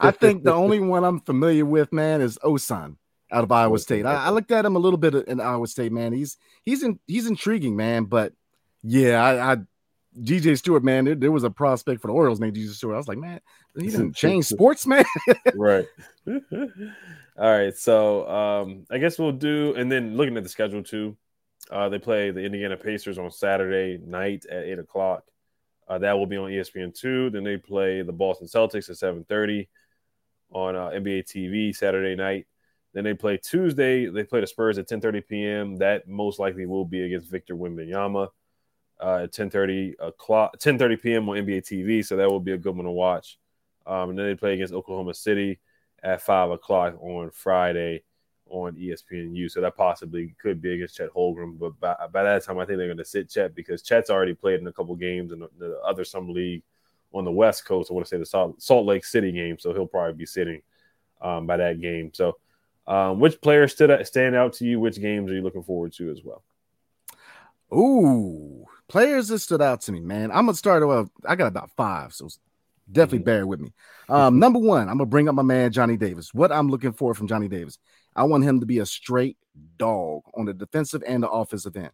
[0.00, 2.96] I think the only one I'm familiar with, man, is Osun
[3.32, 4.06] out of Iowa State.
[4.06, 6.12] I, I, looked at him a little bit in Iowa State, man.
[6.12, 8.04] He's he's in, he's intriguing, man.
[8.04, 8.32] But
[8.82, 9.56] yeah, I, I
[10.18, 12.94] DJ Stewart, man, there, there, was a prospect for the Orioles named DJ Stewart.
[12.94, 13.40] I was like, man,
[13.78, 15.04] he didn't change sports, man.
[15.54, 15.86] right.
[16.26, 16.38] All
[17.36, 17.76] right.
[17.76, 21.16] So um, I guess we'll do, and then looking at the schedule too,
[21.70, 25.24] uh, they play the Indiana Pacers on Saturday night at eight o'clock.
[25.86, 27.30] Uh, that will be on ESPN two.
[27.30, 29.68] Then they play the Boston Celtics at seven thirty
[30.50, 32.46] on uh, NBA TV Saturday night.
[32.94, 34.06] Then they play Tuesday.
[34.06, 35.76] They play the Spurs at ten thirty p.m.
[35.76, 38.28] That most likely will be against Victor Wembanyama
[39.00, 41.28] uh, at 10:30 o'clock, 10:30 p.m.
[41.28, 42.04] on NBA TV.
[42.04, 43.38] So that will be a good one to watch.
[43.86, 45.58] Um, and then they play against Oklahoma City
[46.02, 48.02] at five o'clock on Friday
[48.50, 49.50] on ESPNU.
[49.50, 52.78] So that possibly could be against Chet Holmgren, but by, by that time, I think
[52.78, 55.48] they're going to sit Chet because Chet's already played in a couple games in the,
[55.58, 56.62] the other summer league
[57.12, 57.90] on the West Coast.
[57.90, 60.62] I want to say the Salt, Lake City game, so he'll probably be sitting
[61.20, 62.10] um, by that game.
[62.12, 62.38] So,
[62.86, 64.80] um, which players stand out to you?
[64.80, 66.42] Which games are you looking forward to as well?
[67.72, 70.30] Ooh, players that stood out to me, man.
[70.30, 72.28] I'm gonna start with I got about five, so
[72.90, 73.24] definitely mm-hmm.
[73.24, 73.72] bear with me.
[74.08, 76.34] Um, number one, I'm gonna bring up my man Johnny Davis.
[76.34, 77.78] What I'm looking for from Johnny Davis,
[78.14, 79.38] I want him to be a straight
[79.78, 81.92] dog on the defensive and the offensive end.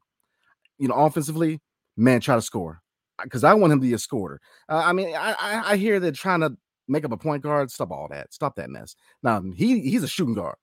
[0.78, 1.60] You know, offensively,
[1.96, 2.82] man, try to score
[3.22, 4.40] because I want him to be a scorer.
[4.68, 6.56] Uh, I mean, I, I, I hear they're trying to
[6.88, 7.70] make up a point guard.
[7.70, 8.32] Stop all that.
[8.32, 8.96] Stop that mess.
[9.22, 10.56] Now he he's a shooting guard.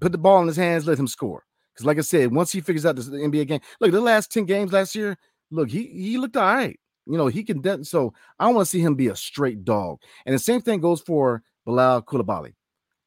[0.00, 0.86] Put the ball in his hands.
[0.86, 1.44] Let him score.
[1.74, 4.30] Because, like I said, once he figures out this the NBA game, look, the last
[4.32, 5.18] 10 games last year,
[5.50, 6.78] look, he he looked all right.
[7.06, 9.98] You know, he can de- so I want to see him be a straight dog.
[10.24, 12.54] And the same thing goes for Bilal Coulibaly.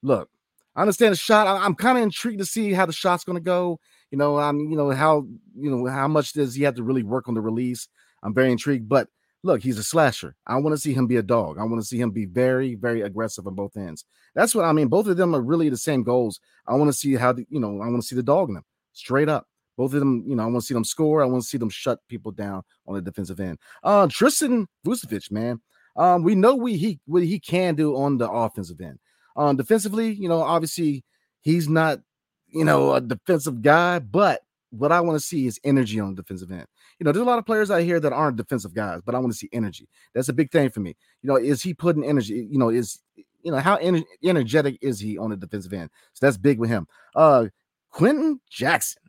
[0.03, 0.29] Look,
[0.75, 1.47] I understand the shot.
[1.47, 3.79] I, am kind of intrigued to see how the shot's going to go.
[4.11, 7.03] You know, I'm, you know, how, you know, how much does he have to really
[7.03, 7.87] work on the release?
[8.21, 9.07] I'm very intrigued, but
[9.43, 10.35] look, he's a slasher.
[10.45, 11.57] I want to see him be a dog.
[11.57, 14.05] I want to see him be very, very aggressive on both ends.
[14.35, 14.87] That's what I mean.
[14.87, 16.39] Both of them are really the same goals.
[16.67, 18.55] I want to see how the, you know, I want to see the dog in
[18.55, 19.47] them straight up.
[19.77, 21.21] Both of them, you know, I want to see them score.
[21.21, 23.59] I want to see them shut people down on the defensive end.
[23.83, 25.61] Uh, Tristan Vukcevic, man.
[25.95, 28.99] Um, we know we he what he can do on the offensive end.
[29.35, 31.03] Um, defensively, you know, obviously
[31.41, 31.99] he's not,
[32.47, 36.21] you know, a defensive guy, but what I want to see is energy on the
[36.21, 36.65] defensive end.
[36.99, 39.19] You know, there's a lot of players out here that aren't defensive guys, but I
[39.19, 39.87] want to see energy.
[40.13, 40.95] That's a big thing for me.
[41.21, 42.47] You know, is he putting energy?
[42.49, 42.99] You know, is
[43.43, 45.89] you know how ener- energetic is he on the defensive end?
[46.13, 46.87] So that's big with him.
[47.15, 47.47] Uh,
[47.91, 49.01] Quenton Jackson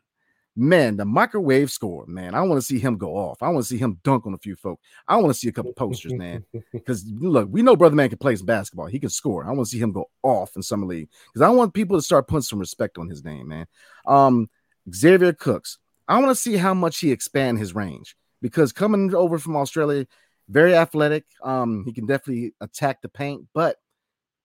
[0.59, 2.35] man, the microwave score, man.
[2.35, 3.41] I want to see him go off.
[3.41, 4.79] I want to see him dunk on a few folk.
[5.07, 6.45] I want to see a couple posters, man.
[6.73, 8.87] Because look, we know brother man can play some basketball.
[8.87, 9.45] He can score.
[9.45, 12.01] I want to see him go off in summer league because I want people to
[12.01, 13.65] start putting some respect on his name, man.
[14.05, 14.49] Um,
[14.93, 15.77] Xavier Cooks.
[16.07, 20.07] I want to see how much he expand his range because coming over from Australia,
[20.49, 21.25] very athletic.
[21.43, 23.77] Um, he can definitely attack the paint, but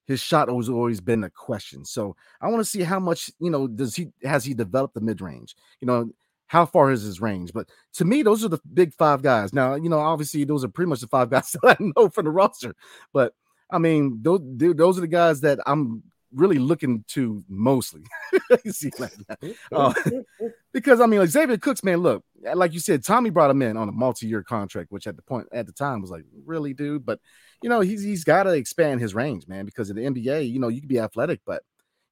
[0.06, 1.84] his shot has always been a question.
[1.84, 5.00] So I want to see how much, you know, does he has he developed the
[5.00, 5.54] mid range?
[5.80, 6.10] You know,
[6.46, 7.52] how far is his range?
[7.52, 9.52] But to me, those are the big five guys.
[9.52, 12.26] Now, you know, obviously those are pretty much the five guys that I know from
[12.26, 12.74] the roster.
[13.12, 13.34] But
[13.70, 16.02] I mean, those those are the guys that I'm
[16.34, 18.02] really looking to mostly.
[18.70, 20.24] see, like mm, mm, uh, mm,
[20.72, 23.76] because I mean, like Xavier Cooks, man, look, like you said, Tommy brought him in
[23.76, 27.06] on a multi-year contract, which at the point at the time was like, really, dude.
[27.06, 27.20] But
[27.62, 30.58] you know, he's he's got to expand his range, man, because in the NBA, you
[30.58, 31.62] know, you can be athletic, but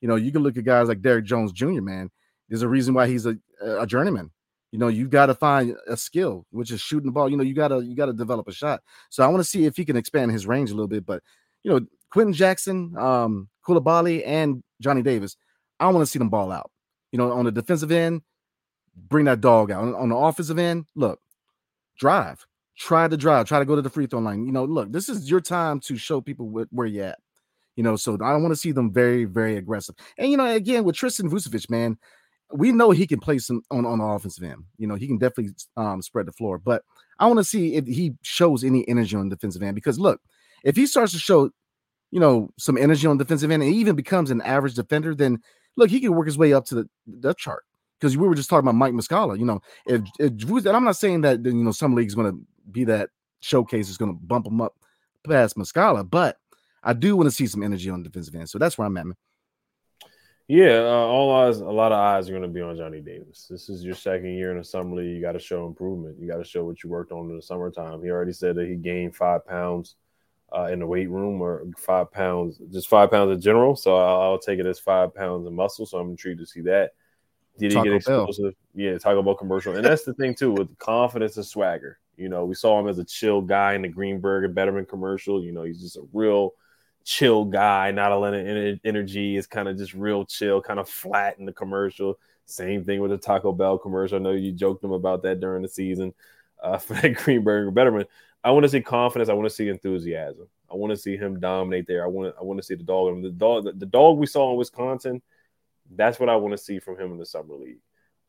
[0.01, 2.11] you know, you can look at guys like Derrick Jones Jr., man.
[2.49, 4.31] There's a reason why he's a, a journeyman.
[4.73, 7.29] You know, you've got to find a skill, which is shooting the ball.
[7.29, 8.81] You know, you gotta you gotta develop a shot.
[9.11, 11.05] So I want to see if he can expand his range a little bit.
[11.05, 11.23] But
[11.63, 15.37] you know, Quenton Jackson, um, Coulibaly, and Johnny Davis,
[15.81, 16.71] I want to see them ball out.
[17.11, 18.23] You know, on the defensive end,
[18.97, 19.83] bring that dog out.
[19.83, 21.21] On, on the offensive end, look,
[21.99, 22.47] drive
[22.77, 24.47] try to drive, try to go to the free throw line.
[24.47, 27.19] You know, look, this is your time to show people wh- where you're at.
[27.77, 29.95] You know, so I want to see them very, very aggressive.
[30.19, 31.97] And you know, again with Tristan Vukcevic, man,
[32.53, 34.65] we know he can play some on, on the offensive end.
[34.77, 36.59] You know, he can definitely um, spread the floor.
[36.59, 36.83] But
[37.19, 40.21] I want to see if he shows any energy on the defensive end because look,
[40.65, 41.51] if he starts to show,
[42.13, 45.43] you know, some energy on defensive end and even becomes an average defender, then
[45.77, 47.65] look, he can work his way up to the depth chart.
[47.99, 49.39] Because we were just talking about Mike Muscala.
[49.39, 52.39] You know, if, if and I'm not saying that you know some leagues going to
[52.71, 54.77] be that showcase is going to bump him up
[55.27, 56.37] past Muscala, but
[56.83, 58.51] I do want to see some energy on defensive end.
[58.51, 59.17] So that's where I'm at, man.
[60.49, 63.47] Yeah, uh, all eyes, a lot of eyes are going to be on Johnny Davis.
[63.49, 65.15] This is your second year in the summer league.
[65.15, 66.19] You got to show improvement.
[66.21, 68.03] You got to show what you worked on in the summertime.
[68.03, 69.95] He already said that he gained five pounds
[70.57, 73.77] uh, in the weight room, or five pounds, just five pounds in general.
[73.77, 75.87] So I'll, I'll take it as five pounds of muscle.
[75.87, 76.93] So I'm intrigued to see that.
[77.59, 78.45] Did Taco he get explosive?
[78.45, 78.53] Bell.
[78.75, 81.99] Yeah, Taco Bell commercial, and that's the thing too with confidence and swagger.
[82.17, 85.43] You know, we saw him as a chill guy in the Greenberg and Bederman commercial.
[85.43, 86.53] You know, he's just a real
[87.05, 89.37] chill guy, not a lot of energy.
[89.37, 92.19] Is kind of just real chill, kind of flat in the commercial.
[92.45, 94.19] Same thing with the Taco Bell commercial.
[94.19, 96.13] I know you joked him about that during the season
[96.63, 98.07] uh, for that Greenberg and Bederman.
[98.45, 99.29] I want to see confidence.
[99.29, 100.49] I want to see enthusiasm.
[100.71, 102.05] I want to see him dominate there.
[102.05, 103.23] I want I want to see the dog.
[103.23, 105.23] The dog, the, the dog we saw in Wisconsin.
[105.95, 107.81] That's what I want to see from him in the summer league.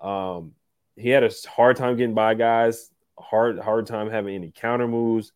[0.01, 0.53] Um,
[0.95, 5.31] he had a hard time getting by guys hard hard time having any counter moves.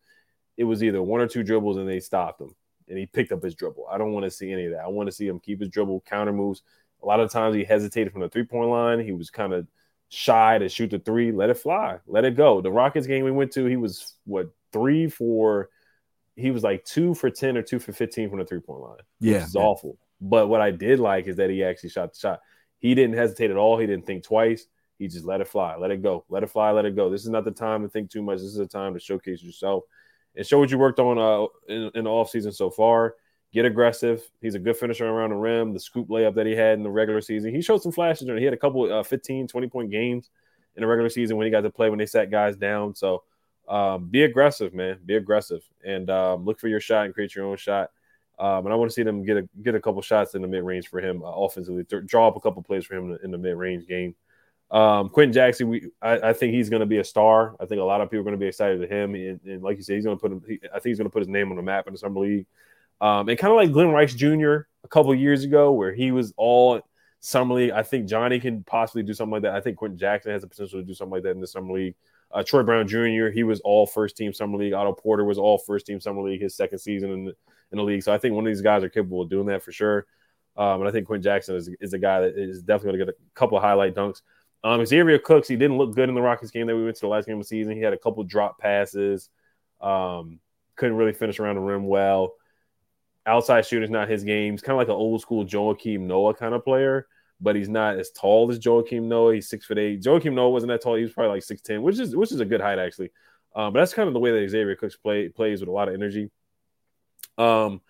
[0.56, 2.54] It was either one or two dribbles and they stopped him
[2.88, 3.86] and he picked up his dribble.
[3.90, 4.84] I don't want to see any of that.
[4.84, 6.62] I want to see him keep his dribble, counter moves.
[7.02, 9.00] A lot of times he hesitated from the three point line.
[9.00, 9.66] He was kind of
[10.08, 11.32] shy to shoot the three.
[11.32, 11.98] Let it fly.
[12.06, 12.60] Let it go.
[12.60, 15.70] The Rockets game we went to, he was what three for
[16.36, 18.98] he was like two for 10 or two for 15 from the three point line.
[19.20, 19.42] Yeah.
[19.42, 19.62] It's yeah.
[19.62, 19.98] awful.
[20.20, 22.40] But what I did like is that he actually shot the shot.
[22.78, 23.78] He didn't hesitate at all.
[23.78, 24.66] He didn't think twice.
[24.98, 27.08] He just let it fly, let it go, let it fly, let it go.
[27.08, 28.38] This is not the time to think too much.
[28.38, 29.84] This is the time to showcase yourself
[30.34, 33.14] and show what you worked on uh, in, in the offseason so far.
[33.52, 34.22] Get aggressive.
[34.42, 35.72] He's a good finisher around the rim.
[35.72, 38.28] The scoop layup that he had in the regular season, he showed some flashes.
[38.28, 40.30] He had a couple uh, 15, 20 point games
[40.76, 42.94] in the regular season when he got to play when they sat guys down.
[42.94, 43.22] So
[43.68, 44.98] um, be aggressive, man.
[45.04, 47.90] Be aggressive and um, look for your shot and create your own shot.
[48.38, 50.48] Um, and I want to see them get a get a couple shots in the
[50.48, 51.84] mid range for him uh, offensively.
[51.84, 54.14] Draw up a couple plays for him in the, in the mid range game.
[54.70, 57.56] Um, Quenton Jackson, we I, I think he's going to be a star.
[57.58, 59.62] I think a lot of people are going to be excited to him, and, and,
[59.62, 60.42] like you said, he's going to put him.
[60.46, 62.20] He, I think he's going to put his name on the map in the summer
[62.20, 62.46] league.
[63.00, 64.60] Um, and kind of like Glen Rice Jr.
[64.84, 66.80] a couple years ago, where he was all
[67.20, 67.70] summer league.
[67.70, 69.54] I think Johnny can possibly do something like that.
[69.54, 71.72] I think Quenton Jackson has the potential to do something like that in the summer
[71.72, 71.94] league.
[72.30, 73.28] Uh, Troy Brown Jr.
[73.28, 74.74] He was all first team summer league.
[74.74, 77.34] Otto Porter was all first team summer league his second season in the,
[77.72, 78.02] in the league.
[78.02, 80.06] So I think one of these guys are capable of doing that for sure.
[80.56, 83.12] Um, and I think Quenton Jackson is, is a guy that is definitely going to
[83.12, 84.22] get a couple of highlight dunks.
[84.64, 87.02] Um, Xavier Cooks, he didn't look good in the Rockets game that we went to
[87.02, 87.76] the last game of the season.
[87.76, 89.30] He had a couple drop passes,
[89.80, 90.40] um,
[90.74, 92.34] couldn't really finish around the rim well.
[93.28, 94.54] Outside shooter's not his game.
[94.54, 97.06] He's kind of like an old school Joakim Noah kind of player,
[97.40, 99.34] but he's not as tall as Joakim Noah.
[99.34, 100.02] He's six foot eight.
[100.02, 100.96] Joakim Noah wasn't that tall.
[100.96, 103.10] He was probably like six ten, which is which is a good height actually.
[103.54, 105.88] Um, but that's kind of the way that Xavier Cooks play plays with a lot
[105.88, 106.30] of energy.
[107.36, 107.80] Um,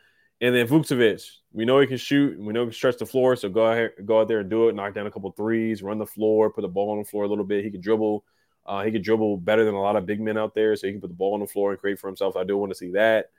[0.40, 2.38] And then Vukcevic, we know he can shoot.
[2.38, 3.34] We know he can stretch the floor.
[3.34, 4.74] So go ahead, go out there and do it.
[4.74, 7.28] Knock down a couple threes, run the floor, put the ball on the floor a
[7.28, 7.64] little bit.
[7.64, 8.24] He can dribble.
[8.64, 10.76] Uh, he can dribble better than a lot of big men out there.
[10.76, 12.36] So he can put the ball on the floor and create for himself.
[12.36, 13.30] I do want to see that.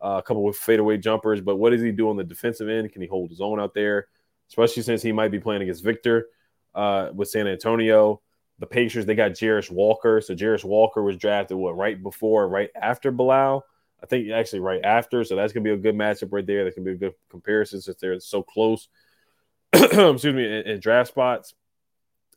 [0.00, 1.40] Uh, a couple of fadeaway jumpers.
[1.40, 2.92] But what does he do on the defensive end?
[2.92, 4.06] Can he hold his own out there?
[4.48, 6.28] Especially since he might be playing against Victor
[6.74, 8.20] uh, with San Antonio.
[8.60, 10.20] The Pacers, they got Jarace Walker.
[10.20, 13.64] So Jarace Walker was drafted what right before, right after Bilal.
[14.02, 15.24] I think actually right after.
[15.24, 16.64] So that's gonna be a good matchup right there.
[16.64, 18.88] That's gonna be a good comparison since they're so close.
[19.72, 21.54] excuse me, in, in, draft spots.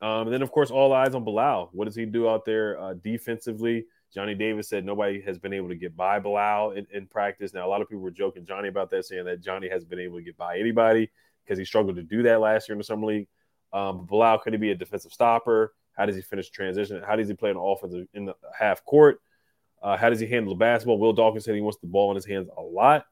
[0.02, 1.70] Um, and then of course all eyes on Bilal.
[1.74, 3.86] What does he do out there uh, defensively?
[4.14, 7.54] Johnny Davis said nobody has been able to get by Bilal in, in, practice.
[7.54, 10.00] Now a lot of people were joking Johnny about that, saying that Johnny hasn't been
[10.00, 11.10] able to get by anybody
[11.44, 13.28] because he struggled to do that last year in the summer league.
[13.72, 15.74] Um, Bilal could he be a defensive stopper?
[15.94, 17.02] How does he finish transition?
[17.06, 19.22] How does he play an offensive in the half court?
[19.82, 21.00] Uh, how does he handle the basketball?
[21.00, 23.06] Will Dawkins said he wants the ball in his hands a lot.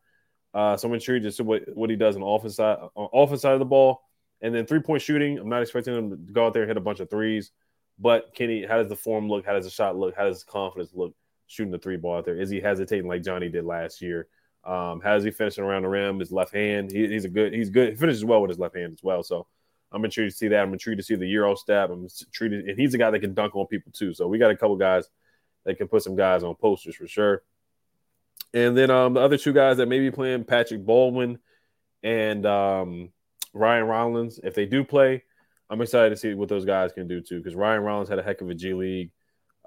[0.53, 3.41] Uh, so I'm intrigued to see what, what he does on offense side, on offense
[3.41, 4.01] side of the ball.
[4.41, 6.77] And then three point shooting, I'm not expecting him to go out there and hit
[6.77, 7.51] a bunch of threes.
[7.99, 8.65] But he?
[8.67, 9.45] How does the form look?
[9.45, 10.15] How does the shot look?
[10.15, 11.13] How does confidence look
[11.47, 12.39] shooting the three ball out there?
[12.39, 14.27] Is he hesitating like Johnny did last year?
[14.63, 16.19] Um, how is he finishing around the rim?
[16.19, 16.91] His left hand.
[16.91, 17.53] He, he's a good.
[17.53, 17.89] He's good.
[17.89, 19.23] He finishes well with his left hand as well.
[19.23, 19.47] So
[19.91, 20.61] I'm intrigued to see that.
[20.61, 21.89] I'm intrigued to see the Euro step.
[21.89, 24.13] I'm intrigued, and he's a guy that can dunk on people too.
[24.13, 25.09] So we got a couple guys
[25.65, 27.43] that can put some guys on posters for sure.
[28.53, 31.39] And then um, the other two guys that may be playing, Patrick Baldwin
[32.01, 33.11] and um,
[33.53, 35.23] Ryan Rollins, if they do play,
[35.69, 37.37] I'm excited to see what those guys can do too.
[37.37, 39.11] Because Ryan Rollins had a heck of a G League.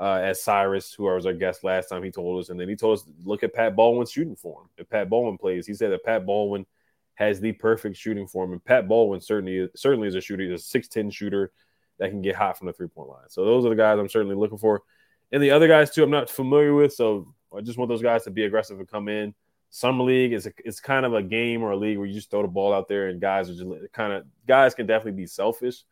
[0.00, 2.68] Uh, as Cyrus, who I was our guest last time, he told us, and then
[2.68, 4.68] he told us look at Pat Baldwin's shooting form.
[4.78, 6.66] If Pat Baldwin plays, he said that Pat Baldwin
[7.14, 10.42] has the perfect shooting form, and Pat Baldwin certainly certainly is a shooter.
[10.42, 11.52] He's a six ten shooter
[11.98, 13.28] that can get hot from the three point line.
[13.28, 14.82] So those are the guys I'm certainly looking for.
[15.30, 18.24] And the other guys too, I'm not familiar with, so I just want those guys
[18.24, 19.34] to be aggressive and come in.
[19.70, 22.30] Summer league is a, it's kind of a game or a league where you just
[22.30, 25.26] throw the ball out there, and guys are just kind of guys can definitely be
[25.26, 25.84] selfish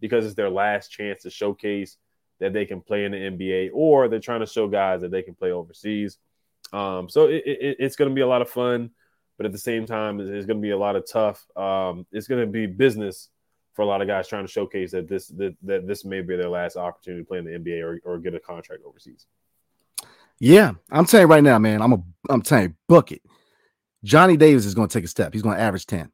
[0.00, 1.96] because it's their last chance to showcase
[2.38, 5.22] that they can play in the NBA, or they're trying to show guys that they
[5.22, 6.18] can play overseas.
[6.72, 8.90] Um, so it, it, it's going to be a lot of fun,
[9.36, 11.44] but at the same time, it's going to be a lot of tough.
[11.56, 13.28] Um, it's going to be business
[13.74, 16.36] for a lot of guys trying to showcase that this that, that this may be
[16.36, 19.26] their last opportunity to play in the NBA or, or get a contract overseas.
[20.38, 21.80] Yeah, I'm telling you right now, man.
[21.80, 23.22] I'm a I'm telling you, bucket.
[24.04, 25.32] Johnny Davis is going to take a step.
[25.32, 26.10] He's going to average ten.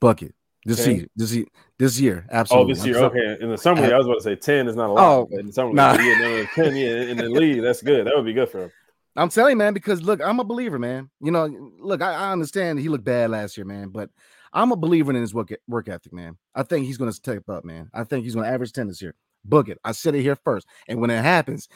[0.00, 0.94] Bucket this okay.
[0.94, 1.06] year.
[1.16, 1.46] This year.
[1.78, 2.26] This year.
[2.30, 2.72] Oh, absolutely.
[2.72, 2.96] Oh, this year.
[2.98, 3.36] okay.
[3.40, 5.28] In the summer, I was about to say ten is not a lot.
[5.32, 5.92] Oh, in the summer, nah.
[5.98, 6.76] yeah, ten.
[6.76, 8.06] Yeah, in the league, that's good.
[8.06, 8.72] That would be good for him.
[9.16, 11.10] I'm telling you, man, because look, I'm a believer, man.
[11.20, 14.10] You know, look, I, I understand he looked bad last year, man, but
[14.52, 16.36] I'm a believer in his work work ethic, man.
[16.54, 17.90] I think he's going to step up, man.
[17.92, 19.14] I think he's going to average ten this year.
[19.44, 19.78] Book it.
[19.84, 21.68] I said it here first, and when it happens,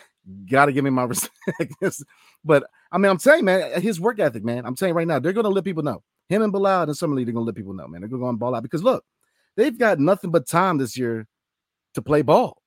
[0.51, 1.73] got to give me my respect.
[2.45, 4.67] but I mean, I'm saying, man, his work ethic, man.
[4.67, 6.03] I'm saying right now, they're going to let people know.
[6.29, 8.01] Him and Bilal and Summer League, they're to let people know, man.
[8.01, 9.05] They're to go and ball out because look,
[9.57, 11.27] they've got nothing but time this year
[11.95, 12.59] to play ball.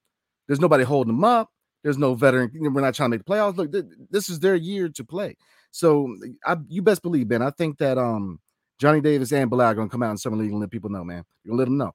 [0.48, 1.50] There's nobody holding them up.
[1.84, 2.52] There's no veteran.
[2.54, 3.58] We're not trying to make the playoffs.
[3.58, 3.72] Look,
[4.10, 5.36] this is their year to play.
[5.72, 6.16] So
[6.46, 7.42] I, you best believe, Ben.
[7.42, 8.40] I think that um
[8.80, 11.04] Johnny Davis and Bilal are gonna come out in summer league and let people know,
[11.04, 11.24] man.
[11.44, 11.94] You're gonna let them know.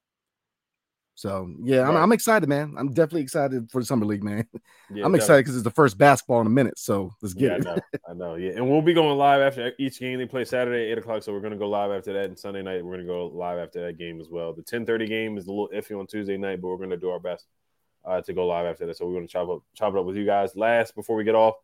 [1.20, 2.74] So yeah, I'm, I'm, excited, man.
[2.78, 4.46] I'm definitely excited for the summer league, man.
[4.90, 6.78] Yeah, I'm excited because it's the first basketball in a minute.
[6.78, 7.66] So let's get yeah, it.
[7.66, 8.52] I know, I know, yeah.
[8.52, 10.18] And we'll be going live after each game.
[10.18, 12.24] They play Saturday at eight o'clock, so we're gonna go live after that.
[12.24, 14.54] And Sunday night we're gonna go live after that game as well.
[14.54, 17.20] The 10:30 game is a little iffy on Tuesday night, but we're gonna do our
[17.20, 17.48] best
[18.06, 18.96] uh, to go live after that.
[18.96, 20.56] So we're gonna chop up chop it up with you guys.
[20.56, 21.56] Last before we get off,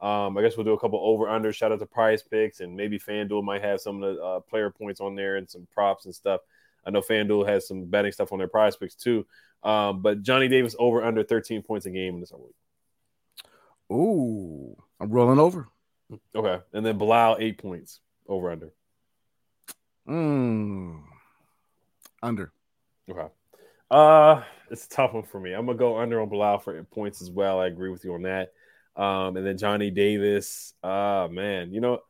[0.00, 1.52] um, I guess we'll do a couple over under.
[1.52, 5.02] Shout out to PrizePicks, and maybe FanDuel might have some of the uh, player points
[5.02, 6.40] on there and some props and stuff.
[6.84, 9.26] I know FanDuel has some betting stuff on their PrizePicks too.
[9.62, 12.54] Um, but Johnny Davis over under 13 points a game in summer week.
[13.92, 15.68] Ooh, I'm rolling over.
[16.34, 18.72] Okay, and then Bilal eight points over under.
[20.06, 20.96] Hmm.
[22.22, 22.52] under.
[23.08, 23.28] Okay.
[23.90, 25.52] Uh, it's a tough one for me.
[25.52, 27.60] I'm gonna go under on Bilal for points as well.
[27.60, 28.52] I agree with you on that.
[28.96, 30.74] Um, and then Johnny Davis.
[30.82, 32.00] Uh man, you know,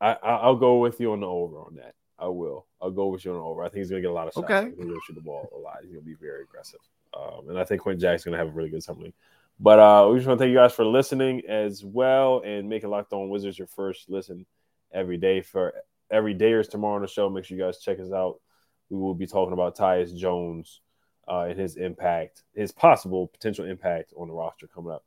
[0.00, 1.94] I, I will go with you on the over on that.
[2.22, 2.66] I will.
[2.80, 3.62] I'll go with you on over.
[3.62, 4.44] I think he's gonna get a lot of shots.
[4.44, 4.70] Okay.
[4.76, 5.78] He's gonna shoot the ball a lot.
[5.82, 6.80] He's gonna be very aggressive.
[7.14, 9.14] Um, and I think Quenton Jackson's gonna have a really good summer league.
[9.58, 12.82] But uh, we just want to thank you guys for listening as well and make
[12.82, 14.46] making Locked On Wizards your first listen
[14.92, 15.74] every day for
[16.10, 17.28] every day or tomorrow on the show.
[17.28, 18.40] Make sure you guys check us out.
[18.88, 20.80] We will be talking about Tyus Jones
[21.28, 25.04] uh, and his impact, his possible potential impact on the roster coming up.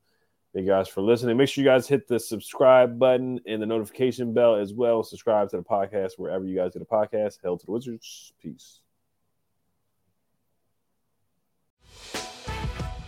[0.55, 1.35] Thank you guys for listening.
[1.35, 5.03] Make sure you guys hit the subscribe button and the notification bell as well.
[5.03, 7.39] Subscribe to the podcast wherever you guys get a podcast.
[7.43, 8.31] Hell to the Wizards.
[8.41, 8.79] Peace.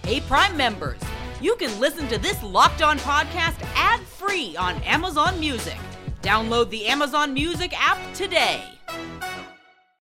[0.04, 1.00] Hey, Prime members,
[1.40, 5.78] you can listen to this locked on podcast ad free on Amazon Music.
[6.22, 8.62] Download the Amazon Music app today.